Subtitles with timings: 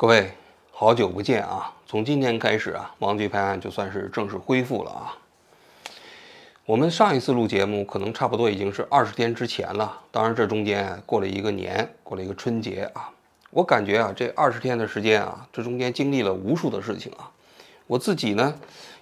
[0.00, 0.32] 各位，
[0.70, 1.74] 好久不见啊！
[1.86, 5.18] 从今天开始啊，王局拍案就算是正式恢复了啊。
[6.64, 10.00] 我们上一次录节目，可能差不多已经是二十天之前了。
[10.10, 13.10] 当然，这中间过了一个年，过了一个春节啊。
[13.50, 17.30] 我感觉啊，这二十天的时间啊，这中间经历了无数的事情啊。
[17.86, 18.54] 我自己呢，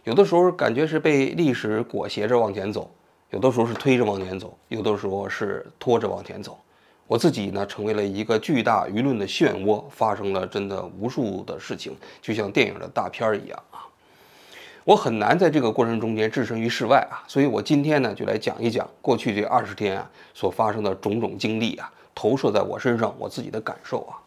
[0.03, 2.91] 有的时候感觉是被历史裹挟着往前走，
[3.31, 6.59] 有的时候是推着往前走，有的时候是拖着往前走。
[7.09, 13.89] 我自己呢，成为了一个巨大舆论的漩涡，发生了真的无数的事情，就像电影的大片儿一样啊。
[14.85, 24.21] 我很难在这个过程中间置身于事外啊，所以我今天呢，就来讲一讲过去这二十天啊所发生的种种经历啊，投射在我身上我自己的感受啊。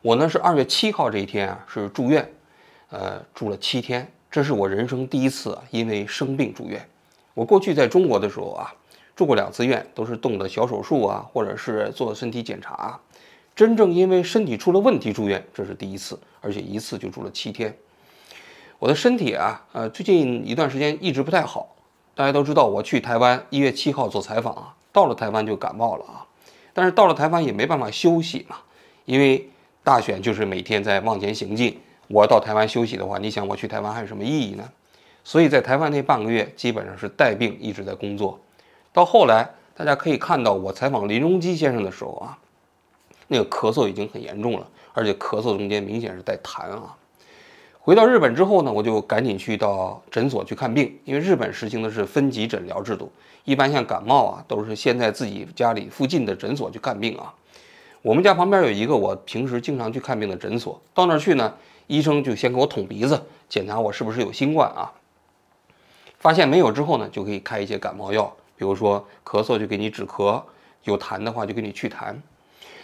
[0.00, 2.32] 我呢是二月七号这一天啊是住院，
[2.90, 6.88] 呃住了七天，这是我人生第一次啊因为生病住院。
[7.34, 8.72] 我过去在中国的时候啊。
[9.16, 12.98] 住过两次院，都是动的小手术啊，或者是做身体检查。
[13.54, 17.76] 真正因为身体出了问题住院，这是第一次，而且一次就住了七天。
[18.80, 21.76] 我的身体啊，呃，最近一段时间一直不太好。
[22.16, 26.26] 大家都知道，我去台湾一月七号做采访啊，到了台湾就感冒了啊。
[26.72, 28.56] 但是到了台湾也没办法休息嘛，
[29.04, 29.48] 因为
[29.84, 31.78] 大选就是每天在往前行进。
[32.08, 34.68] 我到台湾休息的话，你想我去台湾还有什么意义呢？
[35.22, 38.38] 所以在台湾那半个月，基本上是带病一直在工作。
[38.94, 42.38] 到后来，大家可以看到我采访林荣基先生的时候啊，
[43.26, 46.96] 那个咳嗽已经很严重了，而且咳嗽中间明显是带痰啊。
[47.80, 53.10] 回到日本之后呢，我就赶紧去到诊所去看病，因为日本实行的是分级诊疗制度，
[53.44, 57.34] 一般像感冒啊，都是先在自己家里附近的诊所去看病啊。
[58.00, 61.52] 我们家旁边有一个我平时经常去看病的诊所，到那儿去呢，
[61.88, 64.92] 医生就先给我捅鼻子，检查我是不是有新冠啊。
[66.20, 68.32] 发现没有之后呢，就可以开一些感冒药。
[68.56, 70.42] 比如说咳嗽就给你止咳，
[70.84, 72.14] 有痰的话就给你祛痰。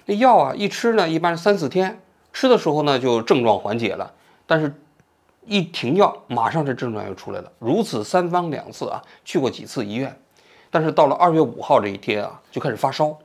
[0.06, 2.00] 那药啊一吃呢，一般三四天
[2.32, 4.12] 吃的时候呢就症状缓解了，
[4.46, 4.74] 但是
[5.46, 7.52] 一停药马上这症状又出来了。
[7.58, 10.14] 如此三番两次啊，去过几次医院，
[10.70, 13.16] 但是到了二月五号这一天啊就开始发烧。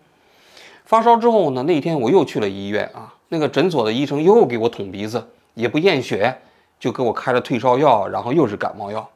[0.86, 6.38] 发烧之后呢，那天我又去了医院啊，那个诊所的医生又给我捅鼻子，也不验血，
[6.80, 9.10] 就给我开了退烧药，然后又是感冒药。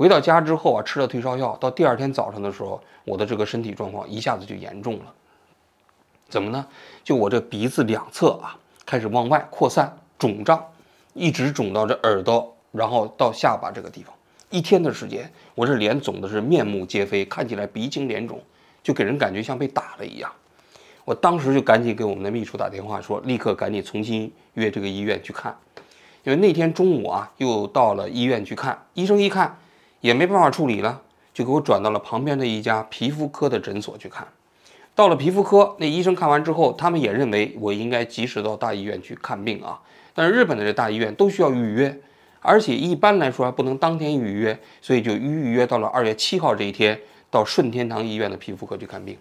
[0.00, 5.12] 回到家之后啊，吃了退烧药，到第二天早上的时候，我的这个身体状况一下子就严重了。
[6.26, 6.66] 怎么呢？
[7.04, 8.56] 就我这鼻子两侧啊，
[8.86, 10.64] 开始往外扩散肿胀，
[11.12, 14.14] 一直肿到这耳朵，然后到下巴这个地方。
[14.48, 18.40] 一天的时间，我这脸肿的是面目皆非，看起来鼻青脸肿，
[18.82, 20.32] 就给人感觉像被打了一样。
[21.04, 25.54] 我当时就赶紧给我们的秘书打电话说，立刻赶紧重新约这个医院去看。
[26.24, 29.58] 因为那天中午啊，又到了医院去看，医生一看。
[30.00, 31.00] 也没办法处理了，
[31.32, 34.26] 就给我转到了旁边的一家皮肤科的诊所去看。
[34.94, 39.80] 到了皮肤科，那医生看完之后，他们也认为我应该及时到大医院去看病啊。
[40.14, 41.96] 但是日本的这大医院都需要预约，
[42.40, 46.98] 而且一般来说还不能当天预约，所以就预约到了二月七号这一天，
[47.30, 49.16] 到顺天堂医院的皮肤科去看病。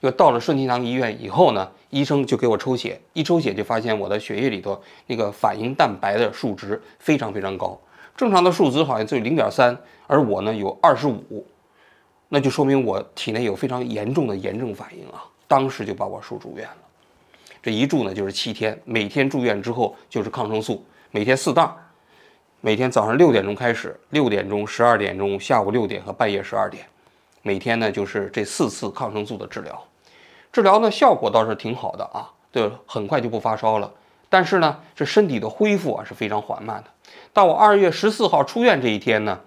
[0.00, 7.80] 又到了顺天堂医院以后呢，医生就给我抽血，一抽血就发现我的血液里头那个反应蛋白的数值非常非常高。
[8.22, 11.44] 正常的数值好像只有零点三，而我呢有二十五，
[12.28, 15.24] 那就说明我体内有非常严重的炎症反应啊！
[15.48, 16.76] 当时就把我送住院了。
[17.60, 21.68] 这一住呢就是七天，每天住院之后就是抗生素，每天四袋，
[22.60, 26.86] 每天早上六点钟开始，六点钟、十二点钟、下午六点和半夜十二点，
[27.42, 29.84] 每天呢就是这四次抗生素的治疗。
[30.52, 33.92] 治疗呢效果倒是挺好的啊，对，很快就不发烧了。
[34.28, 36.90] 但是呢，这身体的恢复啊是非常缓慢的。
[37.32, 39.40] 到我二月十四号出院这一天呢，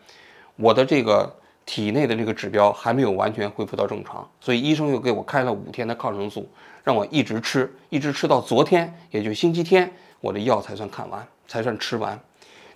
[0.56, 1.36] 我的这个
[1.66, 6.50] 体内的这个指标还没有完全恢复到正常，所以医生又给我开了五天的抗生素，
[6.84, 12.20] 让我一直吃，一直吃到昨天，也就是星期天，我的药才算看完，才算吃完。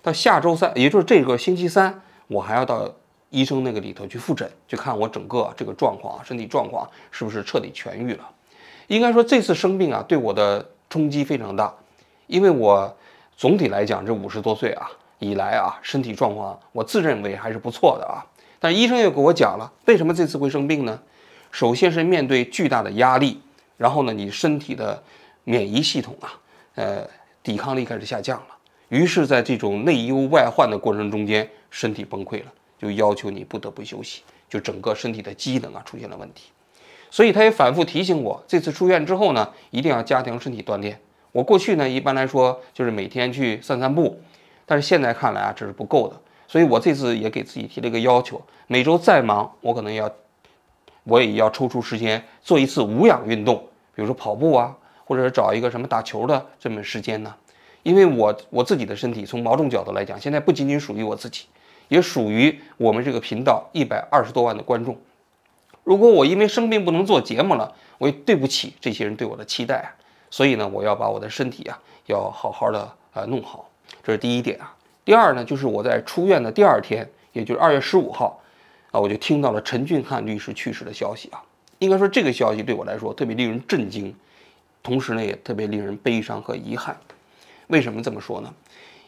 [0.02, 2.90] 到下周三，也就是这个星期三，我还要到
[3.28, 8.28] 医生那个里头去复诊，去看我整个这个状况，身体状况是不是彻底痊愈了。
[8.88, 11.72] 应该说这次生病啊，对我的冲击非常大，
[12.26, 12.96] 因为我
[13.40, 14.86] 总体来讲这五十多岁啊。
[15.18, 18.20] 以来啊，身体状况我自认为还是不错的啊，
[18.58, 21.00] 但医生又给我讲了，为什么这次会生病呢？
[21.50, 23.40] 首先是面对巨大的压力，
[23.78, 25.02] 然后呢，你身体的
[25.44, 26.38] 免疫系统啊，
[26.74, 27.06] 呃，
[27.42, 28.46] 抵抗力开始下降了，
[28.90, 36.50] 于是，在这种内忧外患的过程中间，身体崩溃了，就要求你不得不休息，就整个身体的机能啊出现了问题，
[37.10, 41.00] 所以他也反复提醒我，这次出院之后呢，一定要加强身体锻炼。
[41.32, 44.20] 我过去呢，一般来说就是每天去散散步。
[44.66, 46.14] 但是现在看来啊，这是不够的，
[46.46, 50.08] 所以我这次也给自己提了一个要求：每周再忙，我可能要，
[51.02, 53.56] 我也要抽出时间做一次无氧运动，
[53.94, 57.34] 比如说跑步啊，或者是找一个什么打球的这么时间呢？
[57.82, 61.46] 因为我我自己的身体从某种角度来讲，现在不仅仅属于我自己，
[61.88, 64.96] 也属于我们这个频道一百二十多万的观众。
[65.82, 69.88] 如果我因为生病不能做节目了，我也对不起这些人对我的期待啊。
[70.30, 72.80] 所以呢，我要把我的身体啊，要好好的
[73.12, 73.68] 啊弄好，
[74.02, 74.74] 这是第一点啊。
[75.04, 78.40] 第二呢，就是我在出院的第二天，也就是二月十五号，
[78.92, 81.42] 啊，我就听到了陈俊翰律师去世的消息啊。
[81.78, 84.14] 应该说这个消息对我来说特别令人震惊，
[84.82, 86.96] 同时呢也特别令人悲伤和遗憾。
[87.68, 88.54] 为什么这么说呢？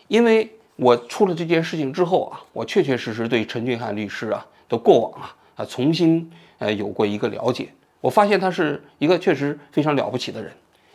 [0.08, 6.28] 因为我出了这件事情之后啊，我确确实实对陈俊翰律师啊的过往啊啊重新
[6.58, 7.68] 呃有过一个了解。
[8.00, 10.50] 我发现他是一个确实非常了不起的人。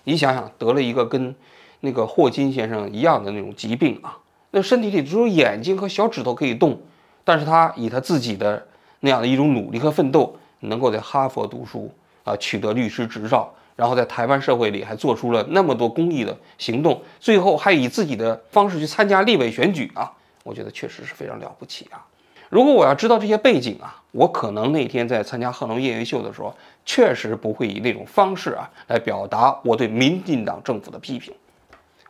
[0.07, 1.35] 你想想，得了一个跟
[1.81, 4.17] 那个霍金先生一样的那种疾病啊，
[4.51, 6.79] 那身体里只有眼睛和小指头可以动，
[7.25, 8.65] 但是他以他自己的
[9.01, 11.91] 那样的一种努力和奋斗，能够在哈佛读书
[12.23, 20.09] 啊，取得律师执照，然后在台湾社会里还做出了那么多公益的行动，最后还以自己的方式去参加立委选举啊，
[20.43, 21.99] 我觉得确实是非常了不起啊。
[22.49, 26.55] 如果我要知道这些背景啊，我可能那天在参加贺龙夜夜秀的时候，
[26.85, 31.33] 确实不会以那种方式啊来表达我对民进党政府的批评，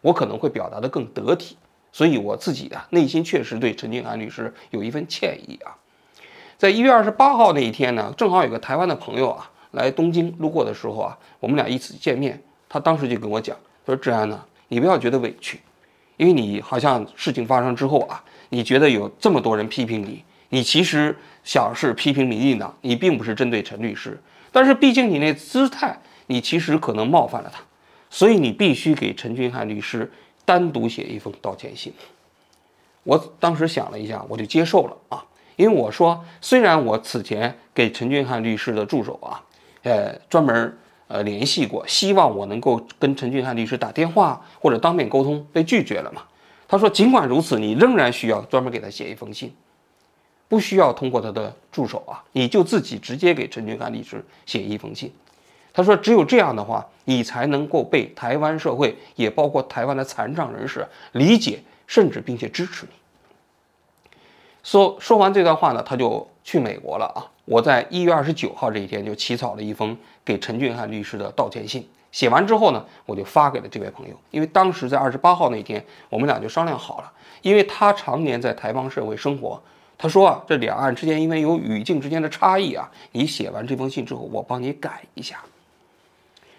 [0.01, 1.57] 我可能会表达的更得体。
[1.91, 5.73] 所以我自己啊内心确实对陈静涵律师有一份歉意啊。
[6.55, 12.39] 在一月二十八号那一天呢，正好有个台湾的朋友啊来东京路过的时候啊，我们俩一起见面，
[12.69, 13.57] 他当时就跟我讲，
[13.87, 15.59] 说志安呢，你不要觉得委屈，
[16.17, 18.23] 因为你好像事情发生之后啊。
[18.49, 24.19] 你觉得有这么多人批评你，你其实想是批评民进党，你并不是针对陈律师。
[24.51, 27.61] 但是毕竟你那姿态，你其实可能冒犯了他，
[28.09, 30.11] 所以你必须给陈君翰律师
[30.45, 31.93] 单独写一封道歉信。
[33.03, 35.23] 我当时想了一下，我就接受了啊，
[35.55, 39.43] 因为我说，虽然我此前给陈君翰律师的助手啊，
[39.83, 40.77] 呃，专门
[41.07, 46.23] 呃联系过，希望我能够跟陈君翰律师打电话或者当面沟通，被拒绝了嘛。
[46.67, 49.53] 他说：“尽管如此，你仍然需要专门给他写一封信，
[50.49, 55.11] 不需要通过他的助手啊，你就自己直接给陈俊翰律师写一封信。”
[55.73, 62.91] 他说：“只有这样的话，你才能够被台湾社会，也包括台湾的残障人士理解，甚至并且支持你。”
[64.63, 67.23] 说说完这段话呢，他就去美国了啊。
[67.45, 71.87] 我在一月二十九号这一天就起草了一封给陈俊翰律师的道歉信。
[72.11, 77.11] 写完之后呢，我就发给了这位朋友，因为当时在二十八号那天，我们俩就商量好了，
[77.41, 79.61] 因为他常年在台湾社会生活，
[79.97, 85.37] 他说啊，这两岸之间因为有语境之间的差异啊，你写完这封信之后，我帮你改一下，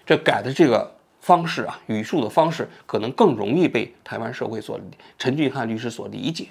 [0.05, 4.79] 这改的这个方式啊，语速的方式可能更容易被台湾社会所
[5.19, 6.47] 陈俊翰律师所理解。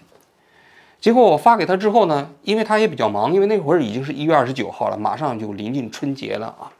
[1.00, 6.74] 结果我发给他之后呢，因为他也比较忙，因为那会儿已经是一月二十九号了，马上就临近春节了啊。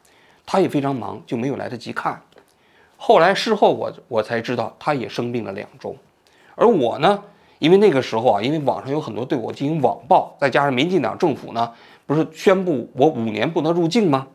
[0.48, 2.20] 他也非常忙，就没有来得及看。
[2.96, 5.96] 后来事后我我才知道，他也生病了两周。
[6.56, 7.22] 而我呢，
[7.60, 11.72] 因为那个时候啊，因为网上有很多对我进行网暴，再加上民进党政府呢，
[12.06, 14.26] 不是宣布我五年不能入境吗？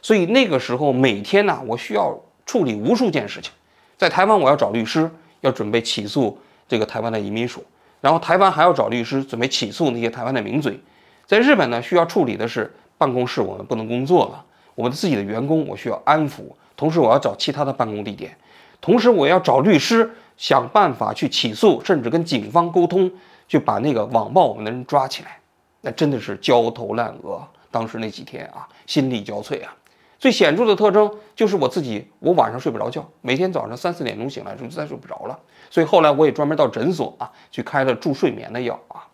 [0.00, 2.16] 所以那个时候每天呢，我需要
[2.46, 3.52] 处理无数件事情。
[3.98, 5.10] 在台湾，我要找律师，
[5.40, 7.60] 要准备起诉这个台湾的移民署；
[8.00, 10.78] 然后台湾还要找律师，准备起诉那些台湾的名嘴。
[11.26, 14.44] 在日本呢，需要处理的是办公室，我们不能工作了。
[14.76, 16.42] 我们自己的员工，我需要安抚，
[16.76, 18.36] 同时我要找其他的办公地点，
[18.80, 23.10] 同时我要找律师，想办法去起诉，甚至跟警方沟通，
[23.48, 25.38] 去把那个网暴我们的人抓起来。
[25.80, 27.42] 那真的是焦头烂额。
[27.70, 29.74] 当时那几天啊，心力交瘁啊。
[30.18, 35.38] 最显著的特征就是我自己，我晚上睡不着觉，每天早上三四点钟醒来就再睡不着了。
[35.70, 39.06] 所以后来我也专门到诊所啊，去开了助睡眠的药啊。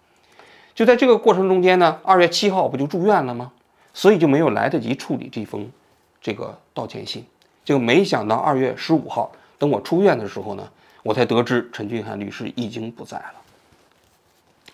[0.75, 3.53] 就在这个过程中间呢，二月七号不就住院了吗？
[3.95, 5.71] 所以就没有来得及处理这封
[6.21, 7.25] 这个道歉信，
[7.65, 10.67] 就没想到二月十五号，等我出院的时候呢，
[11.03, 13.35] 我才得知陈俊翰律师已经不在了。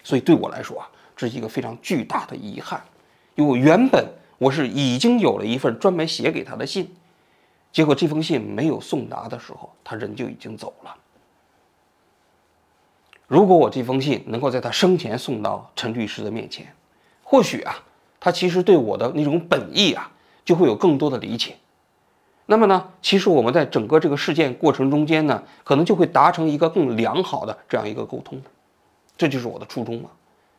[0.04, 2.80] 所以对我来说啊，这是一个非常巨大的遗憾，
[3.34, 4.06] 因为我原本
[4.38, 6.94] 我是已经有了一份专门写给他的信，
[7.72, 10.94] 结果这封信没有送达的时候，他人就已经走了。
[13.26, 16.72] 如果我这封信能够在他生前送到陈律师的面前，
[17.24, 17.82] 或许啊。
[18.20, 20.10] 他其实对我的那种本意啊，
[20.44, 21.56] 就会有更多的理解。
[22.46, 28.40] 那么呢，其实我们在整个这个事件过程中间呢，可能就会达成一个更良好的这样一个沟通。
[29.16, 30.10] 这就是我的初衷嘛。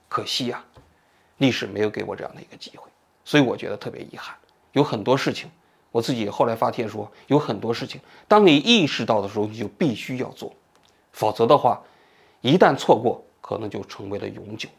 [0.08, 0.64] 可惜呀，
[1.38, 2.88] 历史没有给我这样的一个机会，
[3.26, 4.36] 所以我觉得特别遗憾。
[4.74, 5.50] 有很多事情，
[5.92, 10.54] 我自己后来发帖说，有很多事情，当你意识到的时候，你就必须要做，
[11.12, 11.82] 否则的话，
[12.42, 14.70] 一旦错过，可能就成为了永久，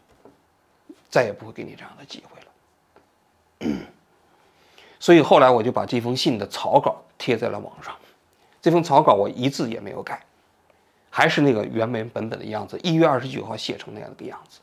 [1.09, 2.40] 再也不会给你这样的机会。
[5.01, 7.93] 所以后来我就把这封信的草稿贴在了网上，
[8.63, 10.23] 这封草稿我一字也没有改，
[11.09, 12.79] 还是那个原本本本的样子。
[12.83, 14.61] 一月二十九号写成那样的个样子。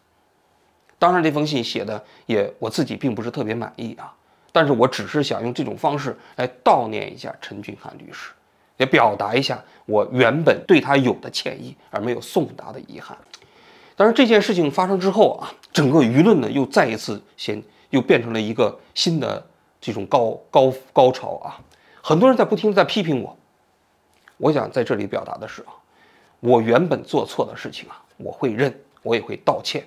[1.00, 4.14] 当然，这封信写的也我自己并不是特别满意啊，
[4.52, 8.32] 但是我只是想用这种方式来悼念一下陈俊翰律师，
[8.78, 13.18] 也表达一下我原本对他有的歉意而没有送达的遗憾。
[13.96, 19.44] 但是这件事情发生之后啊，整个舆论呢又再一次先又变成了一个新的
[19.80, 21.60] 这种高高高潮啊，
[22.02, 23.38] 很多人在不停的在批评我。
[24.38, 25.74] 我想在这里表达的是啊，
[26.40, 29.84] 我原本做错的事情啊，我会认，我也会道歉，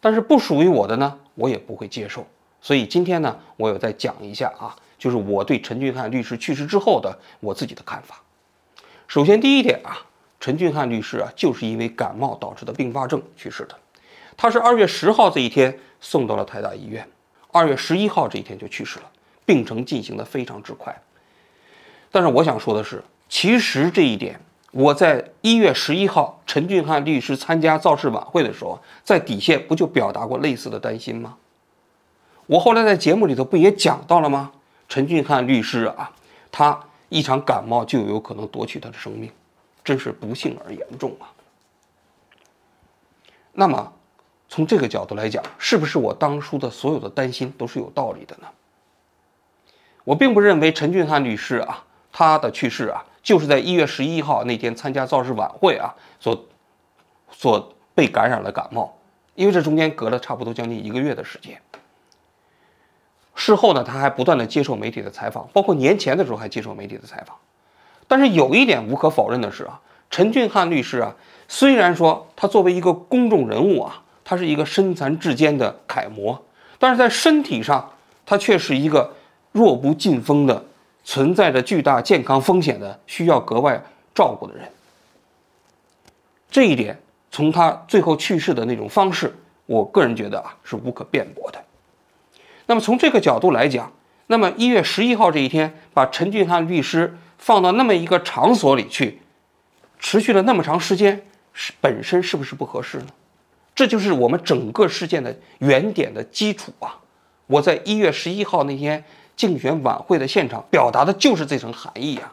[0.00, 2.26] 但是不属于我的呢，我也不会接受。
[2.60, 8.20] 所以今天呢，我有再讲一下啊，就是我对陈俊翰律师去世之后的我自己的看法。
[9.08, 9.98] 首先第一点啊，
[10.38, 13.74] 陈俊翰律师啊，就是因为感冒导致的并发症去世的。
[14.36, 17.08] 他是二月十号这一天送到了台大医院，
[17.50, 19.10] 二月十一号这一天就去世了，
[19.50, 20.96] 病程进行的非常之快。
[22.12, 23.02] 但是我想说的是。
[23.28, 24.40] 其实这一点，
[24.72, 31.36] 我在一月十一号陈俊翰律师参加造势晚会的时候，在底线不就表达过类似的担心吗？
[32.46, 34.52] 我后来在节目里头不也讲到了吗？
[34.88, 36.10] 陈俊翰律师啊，
[36.50, 36.78] 他
[37.08, 39.30] 一场感冒就有可能夺取他的生命，
[39.84, 41.30] 真是不幸而严重啊。
[43.52, 43.92] 那么，
[44.48, 48.48] 从这个角度来讲，是不是我当初的所有的担心都是有道理的呢？
[50.04, 53.04] 我并不认为陈俊翰律师啊，他的去世啊。
[53.22, 56.46] 就是在一月十一号那天参加造势晚会啊，所
[57.30, 58.96] 所被感染了感冒，
[59.34, 61.60] 因为这中间隔了差不多将近一个月的时间。
[63.34, 67.36] 事后呢，他还不断的接受媒体的采访，包括年前的时候还接受媒体的采访。
[68.08, 69.78] 但是有一点无可否认的是啊，
[70.08, 71.14] 陈俊翰律师啊，
[71.46, 76.42] 虽然说他作为一个公众人物啊，他是一个身残志坚的楷模，
[76.78, 77.92] 但是在身体上
[78.24, 79.12] 他却是一个
[79.52, 80.64] 弱不禁风的。
[81.02, 83.82] 存在着巨大健康风险的，需要格外
[84.14, 84.70] 照顾的人。
[86.50, 87.00] 这一点，
[87.32, 91.64] 从他最后去世的那种方式，我个人觉得啊是无可辩驳的。
[92.66, 93.90] 那么从这个角度来讲，
[94.26, 99.20] 那么一月十一号这一天，把陈俊翰律师放到那么一个场所里去，
[99.98, 103.06] 持续了那么长时间，是本身是不是不合适呢？
[103.74, 107.00] 这就是我们整个事件的原点的基础啊！
[107.46, 109.02] 我在一月十一号那天。
[109.40, 112.30] 竞选晚会的现场表达的就是这层含义呀，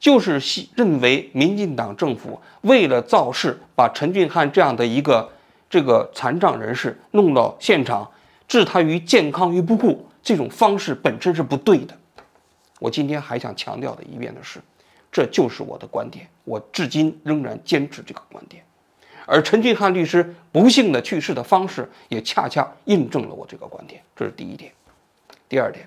[0.00, 0.42] 就是
[0.74, 5.30] 认为民进党政府为了造势，把陈俊翰这样的一个
[5.70, 8.10] 这个残障人士弄到现场，
[8.48, 11.96] 置他于健康于不顾，这种方式本身是不对的。
[12.80, 14.58] 我今天还想强调的一遍的是，
[15.12, 18.64] 这就是我的观点，我至今仍然坚持这个观点。
[19.26, 24.02] 而陈俊翰律师不幸的去世的方式，也恰恰印证了我这个观点。
[24.16, 24.72] 这是第一点，
[25.48, 25.86] 第二点。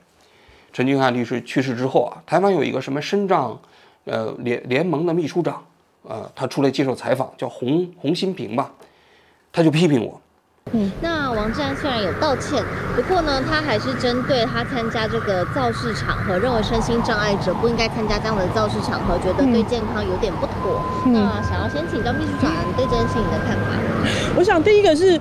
[0.71, 3.59] 陈俊汉律师去世之后啊，台湾有一个什么深藏，
[4.05, 5.63] 呃联联盟的秘书长，
[6.03, 8.71] 呃，他出来接受采访，叫洪洪新平吧，
[9.51, 10.21] 他就批评我。
[10.71, 12.63] 嗯，那王志安虽然有道歉，
[12.95, 20.79] 不过呢，他还是针对他参加这个造势场合，认为身心障碍者不应该参加这样的造势场合，觉得对健康有点不妥。
[21.07, 23.65] 那想要先请教秘书长对这件事情的看法。
[24.35, 25.19] 我想第一个是。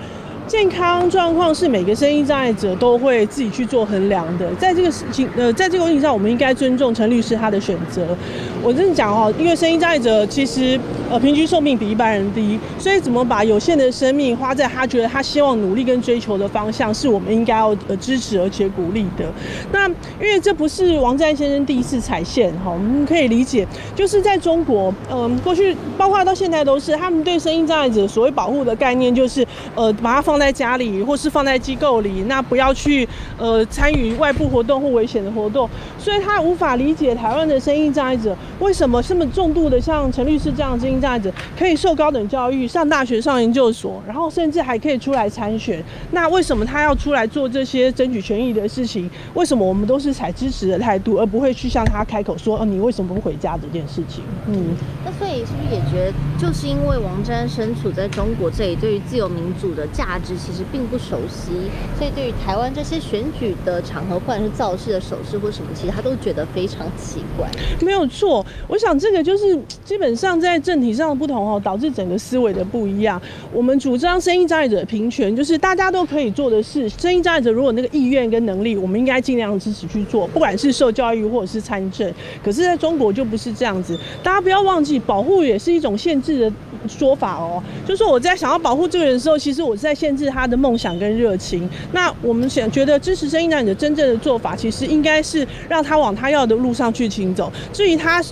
[0.49, 8.17] 健康状况是每个声音障碍者都会自己去做衡量的，在这个事情呃，在这个问题上，我们应该尊重陈律师他的选择。
[8.63, 19.27] 我跟你讲哦，因为声音障碍者其实呃平均寿命比一般人低，所以怎么把有限的生命花在他觉得他希望努力跟追求的方向，是我们应该要呃支持而且鼓励的。
[19.71, 30.38] 那因为这不是王占先生第一次踩线哈，我们可以理解，就是在中国，嗯，过去包括到现在都是他们对声音障碍者所谓保护的概念，就是呃把它放。
[30.39, 35.69] 在家里或是放在机构里，那不要去呃参与外部活动或危险的活动，
[35.99, 45.83] 所以他无法理解台湾的声音障碍者为什么这么重度的像陈律师这样的声音障碍者可以受高等教育、上大学、上研究所，然后甚至还可以出来参选。
[46.13, 49.11] 那为什么他要出来做这些争取权益的事情？
[49.35, 54.23] 为什么我们都是采支持的态度，而不会去向他开口说，哦，你为什么不回家这件事情？
[54.47, 60.28] 嗯，那所以是不是也觉得，就是因为王詹身处在中国这里，对于自由民主的价值？
[60.37, 61.53] 其实并不熟悉，
[61.97, 67.49] 所以对于台湾这些选举的场合，或者是造势的手势或什么，其实他都觉得非常奇怪。
[67.81, 73.21] 没有错，我想这个就是基本上在政体上的不同哦，导致整个思维的不一样。
[73.53, 76.87] 我们主张声音障碍者平权，就是大家都可以做的事。
[76.91, 82.13] 声音障碍者如果那个意愿跟能力，我们应该尽量支持去做，不管是受教育或者是参政。
[82.45, 86.53] 可是在中国就不是这样子，大家不要忘记，保护也是一种限制的
[86.87, 87.63] 说法哦。
[87.87, 90.18] 就是我在想要保护这个人的时候，其实我是在限。
[90.19, 91.69] 是他的梦想跟热情。
[91.93, 97.53] 那我们想觉得支持声音男的真正的做法，其实应该是让他往他要的路上去行走。
[97.73, 98.23] 至于他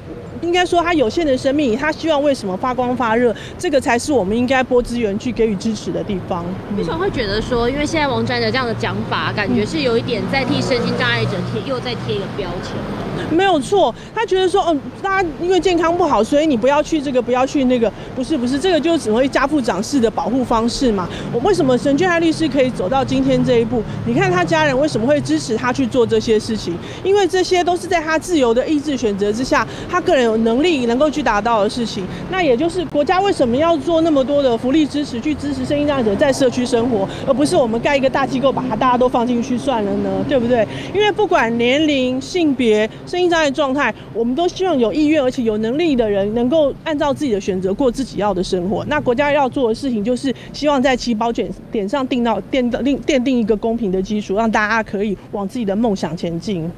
[0.43, 3.35] 应该说他有限的生命，他希望为什么发光发热？
[3.57, 6.45] 这个才是我们应该拨资源去给予支持的地方。
[6.77, 12.75] 为什么会觉得说，因为现在王占的这样的讲法，感觉是有一点在替身心障碍者贴又在贴一个标签？
[13.31, 21.09] 没有错，他觉得说，嗯，大家因为健康不好，所以你不要去这个，不要去那个，不是不是，这个就只会家父长式的保护方式嘛。
[21.33, 23.83] 我为什么陈俊汉律师可以走到今天这一步？
[24.07, 26.77] 你看他家人为什么会支持他去做这些事情？
[27.03, 32.07] 因为这些都是在他自由的意志选择之下，他个人有能力能够去达到的事情。
[32.31, 40.11] 那也就是国家为什么要做那么多的福利支持，去支持生意障碍者在社区生活，而不是我们盖一个大机构把它大家都放进去算了呢？
[40.29, 40.67] 对不对？
[40.95, 42.89] 因为不管年龄、性别。
[43.07, 48.85] 声音障碍状态，我们都希望有意愿而且有能力的人能够按照自己的选择过自己要的生活。
[48.87, 56.69] 那国家要做的事情就是希望在起跑点点上定到奠定奠定一个公平的基础，让大家可以往自己的梦想前进。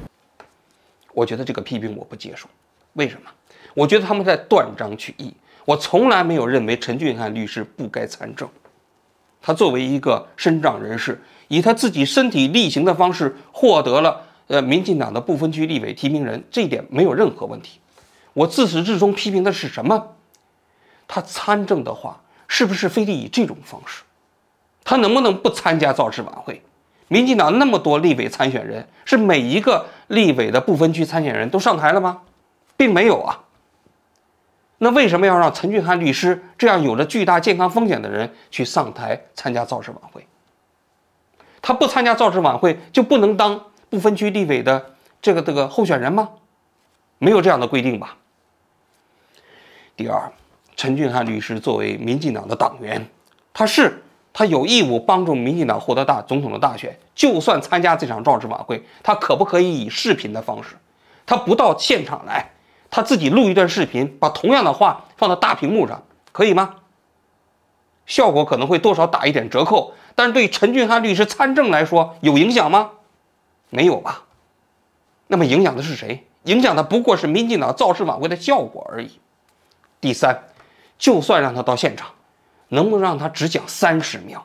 [1.13, 2.47] 我觉得这个批评我不接受，
[2.93, 3.31] 为什么？
[3.73, 5.33] 我觉得他们在断章取义。
[5.65, 8.47] 我从来没有认为陈俊翰律师不该参政。
[9.41, 14.21] 他作为一个身障人士，以他自己身体力行的方式获得了。
[14.49, 17.79] 呃，民进党的不分区立委提名人，这一点没有任何问题。
[18.33, 20.15] 我自始至终批评的是什么？
[21.07, 24.01] 他参政的话，是不是非得以这种方式？
[24.83, 26.63] 他能不能不参加造势晚会？
[27.09, 32.21] 民进党那么多立委参选人，是每一个立委的不分区参选人都上台了吗？
[32.75, 33.43] 并没有啊。
[34.79, 40.25] 那为什么要让陈俊翰律师这样有着巨大健康风险的人去上台参加造势晚会？
[41.61, 43.65] 他不参加造势晚会就不能当？
[43.89, 46.29] 不分区立委的这个这个候选人吗？
[47.17, 48.17] 没有这样的规定吧。
[49.95, 50.31] 第二，
[50.75, 53.05] 陈俊翰律师作为民进党的党员，
[53.53, 56.97] 他是他有义务帮助民进党获得大总统的大选。
[57.13, 60.77] 就算参加这场造势晚会，他可不可以以视频的方式？
[61.25, 62.51] 他不到现场来，
[62.89, 66.75] 他自己录一段视频，把同样的话放到大屏幕上，可以吗？
[68.05, 72.91] 效果可能会多少打一点折扣，但是对陈俊翰律师参政来说有影响吗？
[73.69, 74.23] 没有吧？
[75.27, 76.25] 那么影响的是谁？
[76.43, 79.19] 影响的不过是民进党造势晚会的效果而已。
[80.01, 80.45] 第三，
[80.97, 82.09] 就算让他到现场，
[82.69, 84.41] 能不能让他只讲三十秒？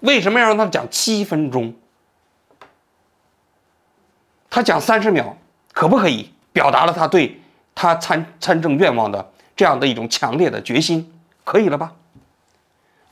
[0.00, 1.74] 为什么要让他讲七分钟？
[4.50, 5.36] 他讲三十秒，
[5.72, 7.40] 可不可以表达了他对
[7.74, 11.12] 他参参政愿望的这样的一种强烈的决心？
[11.44, 11.94] 可以了吧？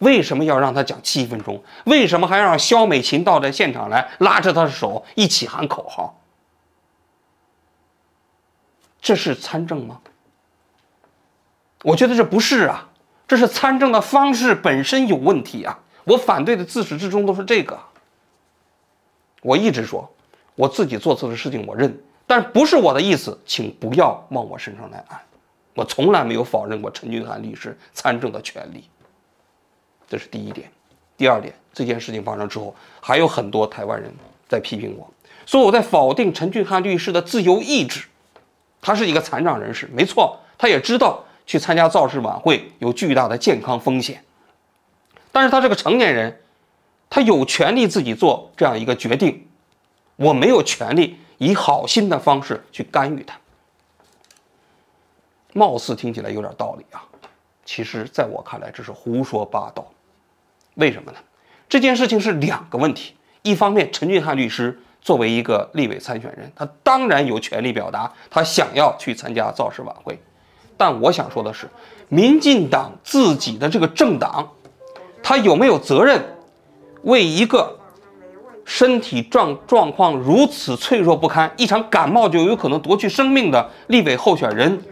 [0.04, 1.64] 为什么要让他讲七分钟？
[1.86, 6.20] 为什么还要让肖美琴到这现场来，拉着他的手一起喊口号？
[9.00, 10.00] 这是参政吗？
[11.82, 12.88] 我觉得这不是啊，
[13.26, 15.78] 这是参政的方式本身有问题啊！
[16.04, 17.78] 我反对的自始至终都是这个。
[19.42, 20.10] 我一直说，
[20.54, 21.94] 我自己做错的事情我认，
[22.26, 25.20] 但不是我的意思，请不要往我身上来按。
[25.74, 28.88] 我从来没有否认过陈俊涵律师参政的权利。
[30.08, 30.70] 这是第一点，
[31.16, 34.12] 第二点，这件事情发生之后，还有很多台湾人
[34.48, 35.08] 在批评我，
[35.46, 38.06] 说我在否定陈俊翰律师的自由意志。
[38.86, 44.22] 他是一个残障人士，没错，他也知道去参加造势晚会有巨大的健康风险，
[45.32, 46.38] 但是他是个成年人，
[47.08, 49.48] 他有权利自己做这样一个决定，
[50.16, 53.34] 我没有权利以好心的方式去干预他。
[55.54, 57.02] 貌似听起来有点道理啊。
[57.64, 59.90] 其实，在我看来，这是胡说八道。
[60.74, 61.18] 为什么呢？
[61.68, 63.14] 这件事情是两个问题。
[63.42, 70.18] 一方面，陈俊翰律师作为一个立委参选人，他当然有权利表达他想要去参加造势晚会。
[70.76, 71.68] 但我想说的是，
[72.08, 74.50] 民进党自己的这个政党，
[75.22, 76.22] 他有没有责任
[77.02, 77.78] 为一个
[78.64, 84.82] 身体状状况如此脆弱不堪、一场感冒就有可能夺去生命的立委候选人，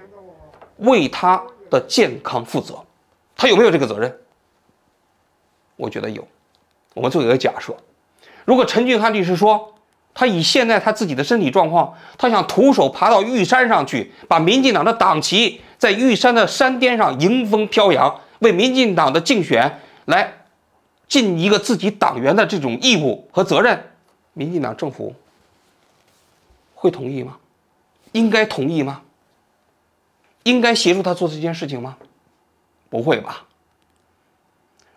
[0.79, 1.43] 为他？
[1.73, 2.75] 的健康负责，
[3.35, 4.15] 他有没有这个责任？
[5.83, 6.27] 我觉得有。
[6.95, 7.77] 我们做一个假设：
[8.45, 9.75] 如果陈俊翰律师说
[10.15, 20.33] 他以现在他自己的身体状况，他想徒手爬到玉山上去，把民进党的党旗在玉山的山巅上迎风飘扬，为民进党的竞选来
[21.09, 23.91] 尽一个自己党员的这种义务和责任，
[24.35, 25.15] 民进党政府
[26.75, 27.39] 会同意吗？
[28.13, 29.03] 应该同意吗？
[30.45, 31.97] 应该协助他做这件事情吗？
[32.91, 33.47] 不会吧。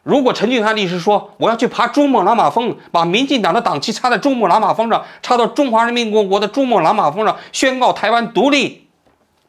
[0.05, 8.87] 如果陈俊翰律师说我要去爬珠穆朗玛峰，把民进党的党旗插在珠穆朗玛峰上，插到中华人民共和国的珠穆朗玛峰上，宣告台湾独立，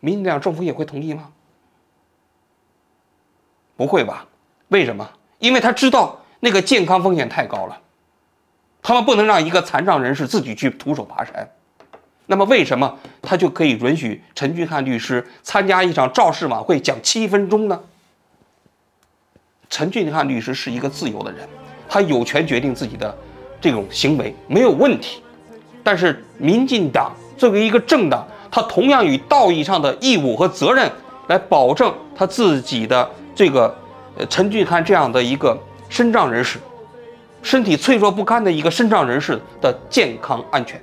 [0.00, 1.28] 民进党政府也会同意吗？
[3.76, 4.24] 不会吧。
[4.68, 5.06] 为什么？
[5.40, 7.78] 因为他知道那个健康风险太高了，
[8.80, 11.50] 他们不能让一个残障人士自己去徒手爬山。
[12.24, 17.78] 那么为什么他就可以允许陈俊翰律师参加一场造势晚会讲七分钟呢？
[19.68, 21.48] 陈俊翰律师是一个自由的人，
[21.88, 23.16] 他有权决定自己的
[23.60, 25.22] 这种行为没有问题。
[25.82, 30.90] 但是民进党作为一个政党，他同样以道义上的义务和责任
[31.28, 33.74] 来保证他自己的这个
[34.16, 35.56] 呃陈俊翰这样的一个
[35.88, 36.58] 身障人士，
[37.42, 40.80] 身体脆弱不堪的一个身障人士的健康安全。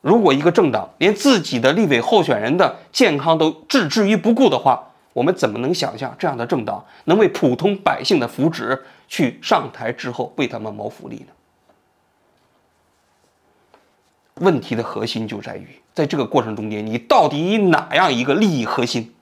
[0.00, 4.80] 如果一个政党连自己的立委候选人的健康都置之于不顾的话，
[5.18, 8.78] 我们怎么能想象这样的政党能为普通百姓的福祉
[9.08, 11.32] 去上台之后为他们谋福利呢？
[14.34, 19.12] 问题的核心就在于，在这个过程中间，你到底以哪样一个利益核心？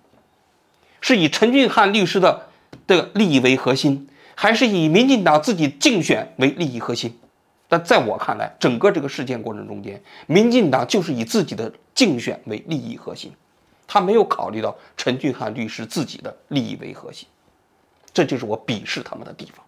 [1.00, 2.48] 是以陈俊翰律师的
[2.86, 7.18] 的利益为核心，还是以民进党自己竞选为利益核心？
[7.68, 13.32] 但在我看来，整个这个事件过程中间，民进党就是以自己的竞选为利益核心，
[13.86, 17.26] 他没有考虑到陈俊翰律师自己的利益为核心，
[18.12, 19.64] 这就是我鄙视他们的地方。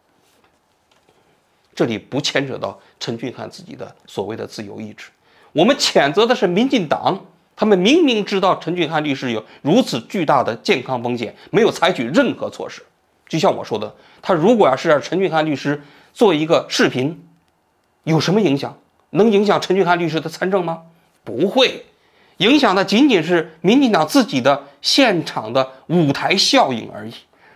[1.74, 5.10] 这里不牵扯到陈俊翰自己的所谓的自由意志，
[5.52, 7.18] 我们谴责的是民进党，
[7.54, 12.82] 他们明明知道陈俊翰律师有如此巨大的健康风险，没有采取任何措施。
[13.28, 17.24] 就像我说的，他如果要是让陈俊翰律师做一个视频。
[18.04, 18.78] 有什么影响？
[19.10, 20.84] 能影响陈俊翰律师的参政吗？
[21.24, 21.84] 不会，
[22.38, 27.14] 影响的仅仅是民进党自己的现场的舞台效应而已。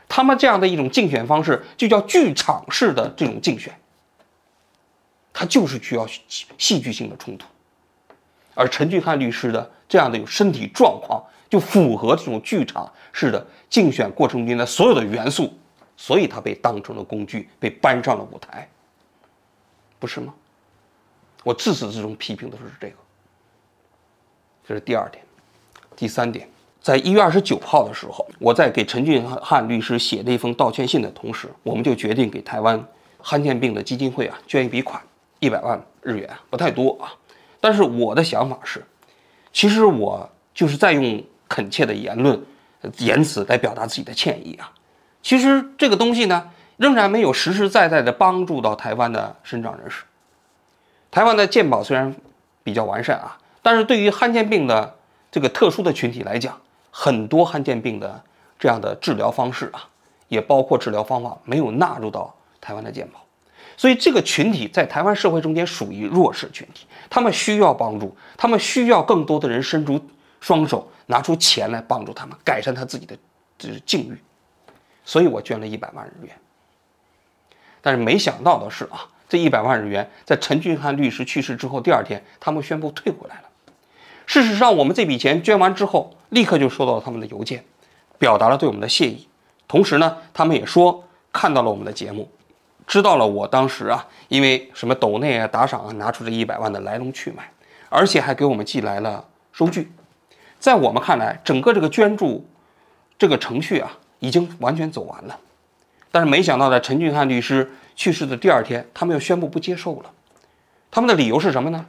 [0.08, 3.72] 他们这样的一种竞选方式，就叫剧场式的这种竞选，
[5.32, 6.06] 它就是需要
[6.58, 7.46] 戏剧性的冲突。
[8.54, 15.50] 而陈俊翰律师的这样的有身体状况，就符合这种剧场式的竞选过程中的所有的元素，
[15.96, 18.68] 所以他被当成了工具，被搬上了舞台，
[19.98, 20.34] 不是吗？
[21.42, 22.96] 我自始至终批评的是这个，
[24.66, 25.24] 这是第二点。
[25.94, 26.48] 第三点，
[26.80, 32.82] 在一月二十九号的时候，我在给陈俊翰律师写那封道歉信的同时，我们就决定给台湾
[33.18, 35.00] 罕见病的基金会啊捐一笔款，
[35.38, 37.12] 一百万日元，不太多啊。
[37.60, 38.84] 但是我的想法是，
[39.52, 42.42] 其实我就是在用恳切的言论、
[42.98, 44.72] 言辞来表达自己的歉意啊。
[45.22, 50.02] 其实这个东西呢，仍然没有实实在在的帮助到台湾的身障人士。
[51.12, 52.12] 台湾的健保虽然
[52.64, 54.96] 比较完善啊，但是对于罕见病的
[55.30, 58.22] 这个特殊的群体来讲，很多罕见病的
[58.58, 59.88] 这样的治疗方式啊，
[60.26, 63.24] 也包括治疗方法没有纳入到台湾的健保，
[63.76, 70.04] 所以这个群体在台湾社会中间属于弱势群体，他们需要帮助，他们需要更多的人伸出
[70.40, 73.16] 双手，拿出钱来帮助他们改善他自己的
[73.56, 74.18] 这境遇，
[75.04, 76.36] 所以我捐了一百万日元，
[77.80, 79.06] 但是没想到的是啊。
[79.28, 83.44] 这一百万日元在陈俊翰律师去世之后，第二天他们宣布退回来了。
[84.26, 87.64] 事实上，我们这笔钱捐完之后，立刻就收到了他们的邮件，
[88.18, 89.26] 表达了对我们的谢意。
[89.68, 92.28] 同时呢，他们也说看到了我们的节目，
[92.86, 97.50] 知道了我当时啊，因为什么抖内啊、打赏啊，拿出这一百万的来龙去脉，
[97.88, 99.92] 而且还给我们寄来了收据。
[100.58, 102.46] 在我们看来，整个这个捐助
[103.18, 105.38] 这个程序啊，已经完全走完了。
[106.10, 107.70] 但是没想到，在陈俊翰律师。
[107.94, 110.10] 去世的第二天，他们又宣布不接受了。
[110.90, 111.84] 他们的理由是什么呢？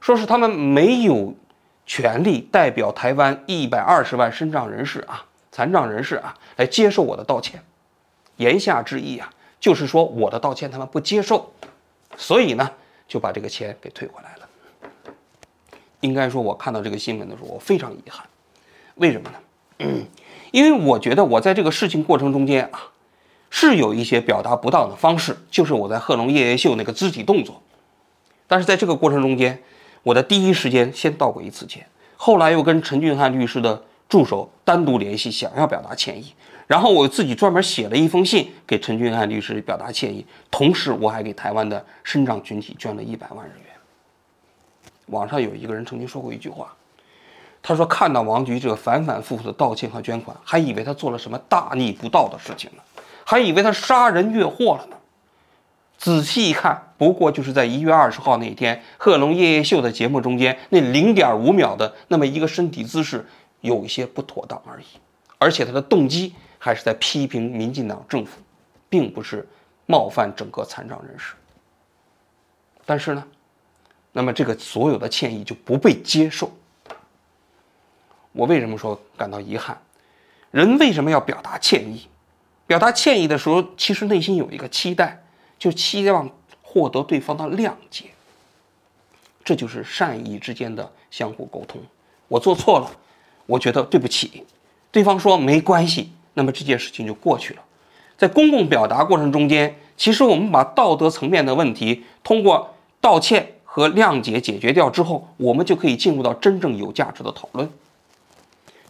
[0.00, 1.34] 说是他们没有
[1.86, 7.62] 权利代表台湾一百二十万身障人士啊、残障人士啊来接受我的道歉。
[8.36, 11.52] 言下之意啊，就是说我的道歉他们不接受，
[12.16, 12.70] 所以呢
[13.06, 14.48] 就把这个钱给退回来了。
[16.00, 18.26] 应该说，我看到这个新闻的时候，我非常遗憾。
[18.96, 19.38] 为什么呢？
[19.80, 20.06] 嗯，
[20.50, 22.88] 因为我觉得我在这个事情过程中间啊。
[23.54, 27.60] 是有一些表达不当的方式，就是我在贺龙夜夜秀那个肢体动作，
[28.46, 29.62] 但是在这个过程中间，
[30.02, 31.86] 我的第一时间先道过一次歉，
[32.16, 36.32] 后来又跟陈俊翰律师的助手单独联系，想要表达歉意，
[36.66, 43.72] 然后我自己专门写了一封信给陈俊翰律师表达歉意，同时我还给台湾的身障群体捐了一百万日元。
[45.06, 46.74] 网上有一个人曾经说过一句话，
[47.62, 52.82] 他说看到王局这个反反复复的道歉和捐款，还以为他做了什么大逆不道的事情呢。
[53.24, 54.96] 还以为他杀人越货了呢，
[55.96, 63.26] 仔细一看，不过就是在一月二十号那天《贺龙夜夜秀》的节目中间那零点五秒的那么一个身体姿势
[63.60, 64.84] 有一些不妥当而已，
[65.36, 68.40] 而且他的动机还是在批评民进党政府，
[68.88, 69.44] 并不是
[69.86, 71.34] 冒犯整个残障人士。
[72.86, 73.24] 但是呢，
[74.12, 76.52] 那么这个所有的歉意就不被接受。
[78.30, 79.76] 我为什么说感到遗憾？
[80.52, 82.06] 人为什么要表达歉意？
[82.68, 85.24] 表达歉意的时候，其实内心有一个期待，
[85.58, 86.30] 就期望
[86.72, 88.06] 获得对方的谅解。
[89.44, 91.80] 这就是善意之间的相互沟通。
[92.28, 92.90] 我做错了，
[93.44, 94.44] 我觉得对不起，
[94.90, 97.62] 对方说没关系，那么这件事情就过去了。
[98.16, 107.68] 在公共表达过程中间，其实我们把道德层面的问题通过道歉和谅解解决掉之后，我们就可以进入到真正有价值的讨论。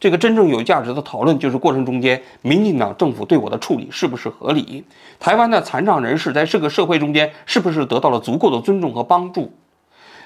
[0.02, 4.82] 这个真正有价值的讨论，就是过程中间民进党政府对我的处理是不是合理？
[5.20, 9.52] 台湾的残障人士在这个社会中间是不是得到了足够的尊重和帮助？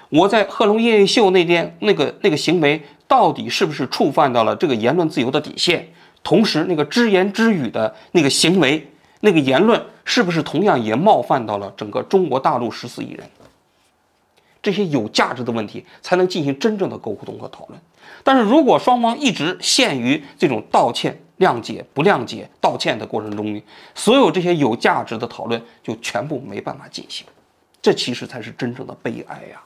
[0.08, 5.86] 我在贺龙夜夜秀那天那个那个行为，到底是不是触犯到了这个言论自由的底线？
[6.22, 13.28] 同时，那个只言只语的那个行为、那个言论，是不是同样也冒犯到了整个中国大陆十四亿人？
[14.62, 17.78] 这些有价值的问题，才能进行真正的沟通和讨论。
[18.26, 23.62] 但是如果双方一直陷于这种道歉、谅解、不谅解、道歉的过程中，
[23.94, 27.24] 所有这些有价值的讨论就全部没办法进行。
[27.80, 29.62] 这其实才是真正的悲哀呀，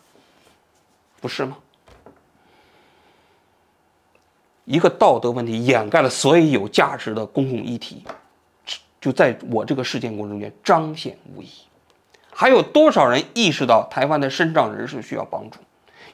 [1.22, 1.56] 不是吗？
[4.66, 8.04] 一个道德问题掩盖了所有有价值的公共议题，
[9.00, 11.48] 就在我这个事件过程中间彰显无疑。
[12.30, 15.58] 还有多少人意识到台湾的身障人士需要帮助？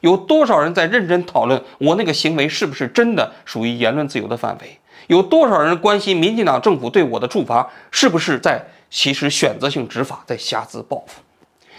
[0.01, 4.79] 有多少人在认真讨论我那个行为是不是真的属于言论自由的范围？
[5.07, 11.21] 有多少人关心民进党政府对我的处罚是不是在其实选择性执法，在瞎子报复？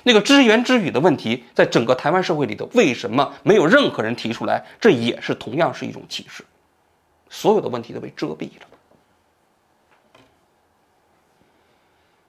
[0.04, 4.64] 那个知言知语的问题，在整个台湾社会里头，为什么没有任何人提出来？
[4.80, 6.42] 这也是同样是一种歧视。
[7.28, 8.66] 所有的问题都被遮蔽了。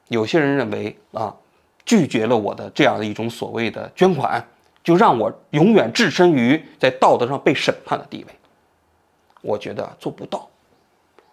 [0.09, 1.33] 有些人认为啊，
[1.85, 4.45] 拒绝了我的这样的一种所谓的捐款。
[4.83, 8.33] 就让我永远置身于在道德上被审判的地位，
[9.41, 10.47] 我觉得做不到。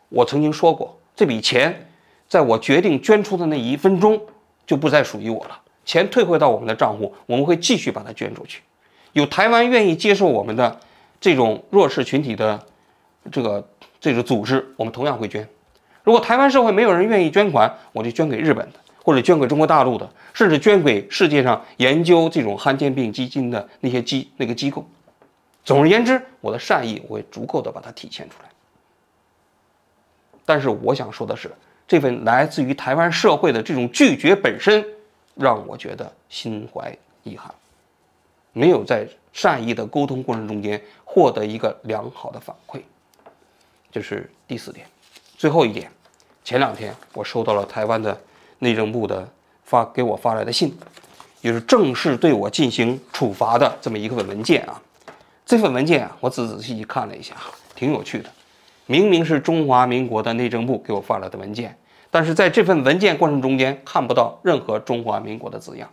[0.08, 1.88] 我曾经说过，这笔钱
[2.28, 4.20] 在我决定捐出的那一分钟
[4.66, 8.62] 就不再属于我了，钱退回到我们的账户，我们会继续把它捐出去。
[9.12, 10.80] 有台湾愿意接受我们的
[11.20, 12.60] 这种弱势群体的
[13.32, 15.48] 这个这个组织，我们同样会捐。
[16.04, 18.78] 如果台湾社会没有人愿意捐款，我就捐给日本的。
[19.06, 24.84] 或者捐给中国大陆的，甚至捐给世界上研究这种罕见病基金的那些机那个机构。
[25.64, 28.48] 总而言之，我的善意我会足够的把它体现出来。
[30.44, 31.52] 但是我想说的是，
[31.86, 34.84] 这份来自于台湾社会的这种拒绝本身，
[35.36, 36.92] 让我觉得心怀
[37.22, 37.54] 遗憾，
[38.52, 42.80] 没有在善意的沟通过程中间获得一个良好的反馈。
[43.92, 44.84] 这是第四点，
[45.36, 45.88] 最后一点，
[46.42, 48.20] 前两天我收到了台湾的。
[48.58, 49.28] 内政部的
[49.64, 50.76] 发给我发来的信，
[51.40, 54.80] 也是正式对我进行处罚的这么一份文件啊。
[55.44, 57.34] 这份文件啊，我仔仔细细看了一下，
[57.74, 58.30] 挺有趣的。
[58.86, 61.76] 明明是中华民国的内政部给我发来的文件，
[62.10, 65.88] 但是在这份文件过程中间看不到任何中华民国的字样。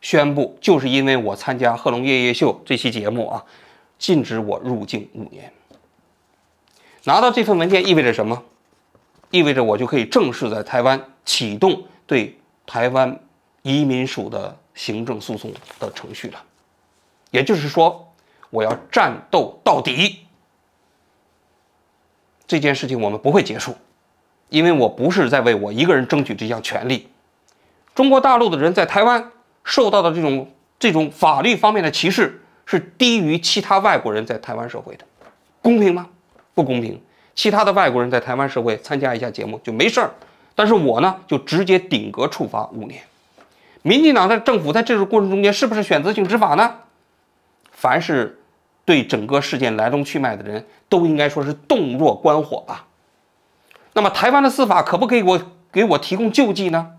[0.00, 3.44] 宣布就是因为我参加《贺龙夜夜秀》这期节目啊，
[3.98, 5.52] 禁止我入境五年。
[7.04, 8.42] 拿到这份文件意味着什么？
[9.30, 13.18] 意味着我就可以正式在台湾启动对台湾
[13.62, 16.42] 移民署的行政诉讼的程序了，
[17.30, 18.12] 也就是说，
[18.50, 20.20] 我要战斗到底。
[22.46, 23.76] 这件事情我们不会结束，
[24.48, 27.08] 因为我不是在为我一个人争取这项权利。
[27.94, 29.30] 中国大陆的人在台湾
[29.62, 35.04] 受到的这种这种法律方面的歧视是低于其他外国人在台湾社会的，
[35.62, 36.08] 公平吗？
[36.54, 37.00] 不公平。
[37.40, 40.10] 其他的外国人在台湾社会参加一下节目就没事儿，
[40.54, 43.00] 但是我呢就直接顶格处罚五年。
[43.80, 46.74] 民进党在政府在这个过程中间是不是选择性执法呢？
[47.72, 48.38] 凡是
[48.84, 52.84] 对整个事件来龙去脉的人都应该说是洞若观火吧。
[53.94, 56.90] 那么台湾的司法可不可以给我给我提供救济呢？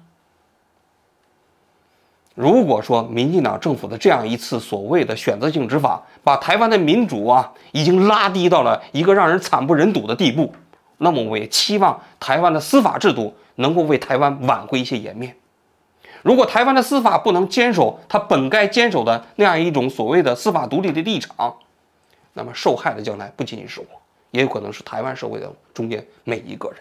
[2.34, 10.54] 如果说民进党政府的这样一次所谓的选择性执法，把台湾的民主啊已经拉低到了一个让人惨不忍睹的地步，
[11.00, 15.36] 那么我也期望台湾的司法制度能够为台湾挽回一些颜面。
[16.24, 21.54] 如果台湾的司法不能坚守他本该坚守的那样一种所谓的司法独立的立场，
[22.34, 23.88] 那么受害的将来不仅仅是我，
[24.32, 26.80] 也有可能是台湾社会的中间每一个人。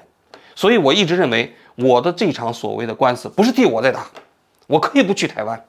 [0.55, 4.07] 所以我一直认为，我的这场所谓的官司不是替我在打。
[4.71, 5.65] 我可以不去台湾，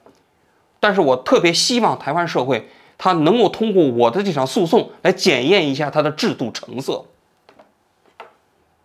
[0.78, 7.04] 但是我特别希望台湾社会他能够通过我的这场诉讼来检验一下他的制度成色。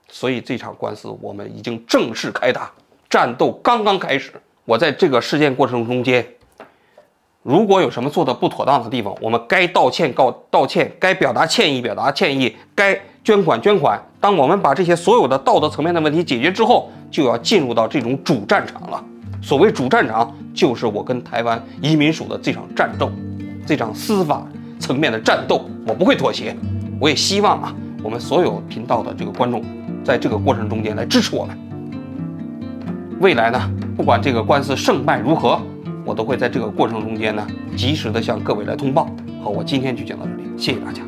[0.09, 2.71] 所以这场官司我们已经正式开打，
[3.07, 4.33] 战斗刚刚开始。
[4.65, 6.27] 我在这个事件过程中间，
[7.43, 14.03] 如果有什么做的不妥当的地方，我们该道歉告道歉，该表达歉意表达歉意，该捐款捐款。
[14.19, 19.03] 当我们把这些所有的道德层面的问题解决之后，就要进入到这种主战场了。
[19.41, 23.11] 所谓主战场，就是我跟台湾移民署的这场战斗，
[23.65, 24.45] 这场司法
[24.79, 26.55] 层面的战斗，我不会妥协。
[26.99, 29.63] 我也希望啊，我们所有频道的这个观众，
[30.03, 31.57] 在这个过程中间来支持我们。
[33.19, 35.59] 未来呢，不管这个官司胜败如何，
[36.03, 37.45] 我都会在这个过程中间呢，
[37.75, 39.07] 及时的向各位来通报。
[39.43, 41.01] 好，我今天就讲到这里，谢谢大家。